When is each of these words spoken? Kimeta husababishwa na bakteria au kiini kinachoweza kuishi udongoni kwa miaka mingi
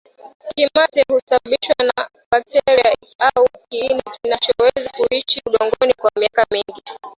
Kimeta 0.55 1.01
husababishwa 1.09 1.75
na 1.83 2.03
bakteria 2.31 2.95
au 3.19 3.47
kiini 3.69 4.01
kinachoweza 4.21 4.89
kuishi 4.89 5.41
udongoni 5.47 5.93
kwa 5.93 6.11
miaka 6.19 6.45
mingi 6.51 6.81